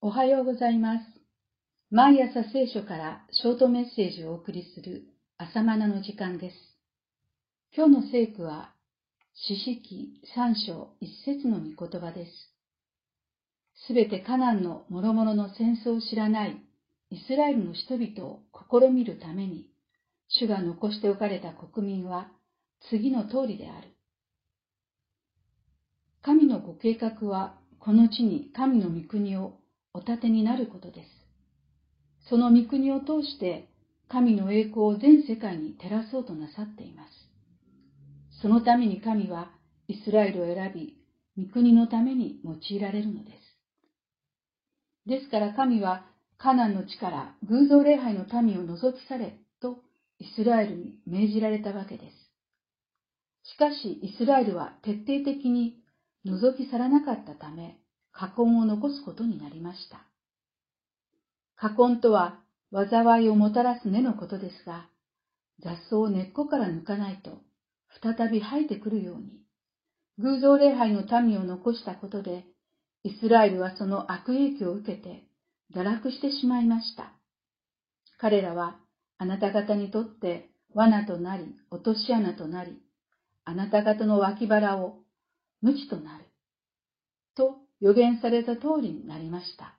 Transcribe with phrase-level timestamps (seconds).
[0.00, 1.04] おはようございます。
[1.90, 6.56] 毎朝聖書からショートメッセージをお送りする朝マナの時間です。
[7.76, 8.72] 今日の聖句は、
[9.34, 12.32] 四式三章一節の御言葉です。
[13.88, 16.62] すべてカナンの諸々の戦争を知らない
[17.10, 19.66] イスラエルの人々を試みるために、
[20.28, 22.28] 主が残しておかれた国民は
[22.88, 23.88] 次の通りである。
[26.22, 29.57] 神のご計画はこの地に神の御国を
[29.98, 31.08] お立てになることです。
[32.30, 33.68] その御国を通して
[34.08, 37.10] 神の栄光を全世界に照らそうとなさっています。
[38.40, 39.50] そのために神は
[39.88, 40.96] イスラエルを選び、
[41.36, 45.08] 御国のために用いられるのです。
[45.08, 46.04] ですから神は
[46.36, 49.78] カナンの地から偶像礼拝の民を除き去れと
[50.20, 53.52] イスラエルに命じられたわけです。
[53.54, 55.82] しかしイスラエルは徹底的に
[56.24, 57.78] 覗き去らなかったため、
[58.18, 60.04] 禍根を残すことになりました。
[61.54, 62.40] 禍根とは
[62.72, 64.88] 災いをもたらす根のことですが、
[65.62, 67.38] 雑草を根っこから抜かないと
[68.02, 69.44] 再び生えてくるように、
[70.18, 72.44] 偶像礼拝の民を残したことで、
[73.04, 75.22] イスラエルはその悪影響を受けて
[75.72, 77.12] 堕落してしまいました。
[78.18, 78.80] 彼らは
[79.18, 82.82] あなた方にとって罠となり、落とし穴となり、
[83.44, 84.96] あなた方の脇腹を
[85.62, 86.27] 無知となる。
[87.80, 89.78] 予言された通りになりました。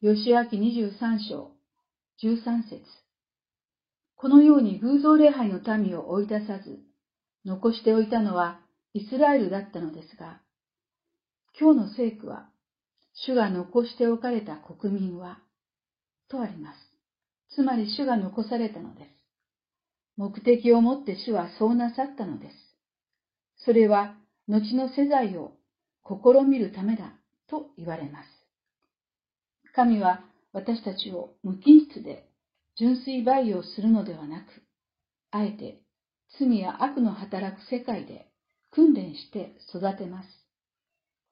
[0.00, 1.52] 吉明23章
[2.22, 2.82] 13節
[4.16, 6.80] このように偶像礼拝の民を追い出さず、
[7.44, 8.60] 残しておいたのは
[8.94, 10.40] イスラエルだったのですが、
[11.58, 12.48] 今日の聖句は、
[13.26, 15.38] 主が残しておかれた国民は、
[16.28, 16.76] とあります。
[17.54, 19.08] つまり主が残されたのです。
[20.16, 22.54] 目的をもって主はそうなさったのです。
[23.64, 24.16] それは
[24.48, 25.52] 後の世代を
[26.06, 27.14] 試みるためだ
[27.48, 28.28] と言われます。
[29.74, 32.28] 神は私たちを無菌室で
[32.76, 34.44] 純粋培養するのではなく、
[35.30, 35.80] あえて
[36.38, 38.28] 罪や悪の働く世界で
[38.70, 40.28] 訓練して育てます。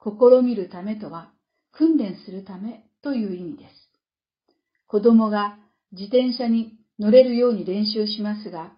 [0.03, 1.33] 試みるためとは
[1.73, 3.71] 訓練するためという意味です。
[4.87, 5.59] 子供が
[5.93, 8.73] 自転車に乗れるように練習しますが、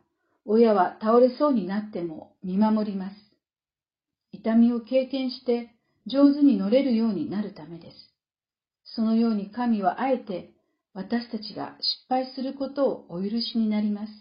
[0.46, 3.16] 親は倒れそうになっても見守ります。
[4.32, 5.73] 痛みを経験して
[6.06, 7.96] 上手に乗れるようになるためです。
[8.84, 10.50] そのように神はあえて
[10.92, 14.12] 私たちが失敗することをお許しになります。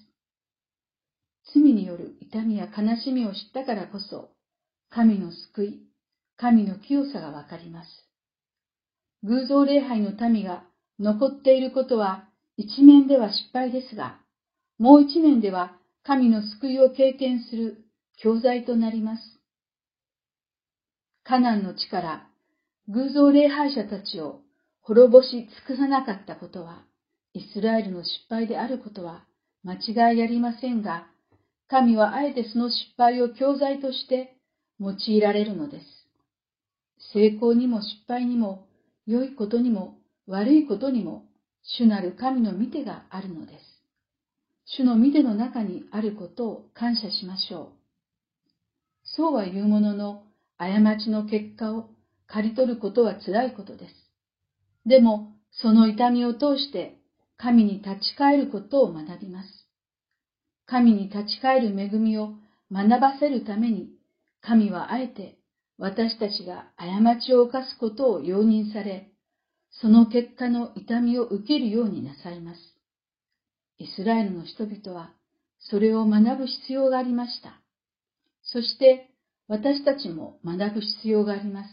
[1.54, 4.30] 罪による痛みや悲しみを知ったからこそ、
[4.90, 5.80] 神の救い、
[6.38, 7.90] 神の清さがわかります。
[9.24, 10.64] 偶像礼拝の民が
[11.00, 12.28] 残っていることは
[12.58, 14.20] 一面では失敗ですが、
[14.80, 17.86] もう一面では神の救いを経験する
[18.18, 19.22] 教材となります。
[21.24, 22.28] カナンの地から
[22.90, 24.42] 偶像礼拝者たちを
[24.82, 26.84] 滅ぼし尽くさなかったことは、
[27.34, 29.24] イスラエルの失敗であることは
[29.64, 31.08] 間違いありませんが、
[31.70, 34.36] 神はあえてその失敗を教材として
[34.80, 35.86] 用いられるのです。
[37.14, 38.68] 成功にも失敗にも、
[39.06, 39.98] 良いことにも
[40.28, 41.26] 悪いことにも、
[41.78, 43.74] 主なる神の見てがあるのです。
[44.66, 47.70] 主の見ての中にあることを感謝しましょう。
[49.04, 50.24] そうは言うものの、
[50.58, 51.90] 過ちの結果を
[52.28, 53.96] 刈り取ることは辛いことです。
[54.86, 56.98] でも、その痛みを通して
[57.38, 59.50] 神に立ち返ることを学びます。
[60.66, 62.34] 神に立ち返る恵みを
[62.72, 63.90] 学ばせるために、
[64.42, 65.38] 神はあえて
[65.78, 69.12] 私たちが過ちを犯すことを容認され、
[69.82, 72.60] その結果の痛みを受けるようになさいます。
[73.80, 75.12] イスラエルの人々は
[75.60, 77.60] それを学ぶ必要がありました。
[78.44, 79.13] そして
[79.48, 81.70] 私たちも学ぶ必要があります。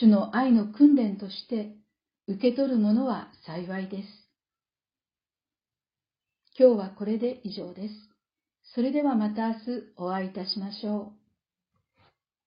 [0.00, 1.76] 主の愛の訓練として
[2.26, 4.08] 受け取るものは幸いです。
[6.58, 7.94] 今日はこれで以上です。
[8.74, 9.60] それではまた明日
[9.96, 11.21] お会いいたしましょう。